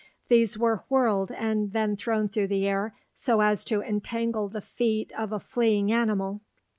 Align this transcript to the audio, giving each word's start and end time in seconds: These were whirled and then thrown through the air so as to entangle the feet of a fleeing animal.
These 0.29 0.57
were 0.57 0.83
whirled 0.89 1.31
and 1.31 1.73
then 1.73 1.95
thrown 1.95 2.27
through 2.27 2.47
the 2.47 2.65
air 2.67 2.95
so 3.13 3.39
as 3.41 3.63
to 3.65 3.83
entangle 3.83 4.49
the 4.49 4.59
feet 4.59 5.11
of 5.15 5.31
a 5.31 5.39
fleeing 5.39 5.91
animal. 5.91 6.41